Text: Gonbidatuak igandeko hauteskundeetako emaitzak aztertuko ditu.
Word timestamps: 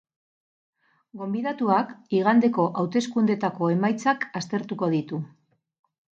Gonbidatuak 1.19 1.91
igandeko 2.21 2.65
hauteskundeetako 2.81 3.71
emaitzak 3.75 4.27
aztertuko 4.43 4.91
ditu. 4.97 5.23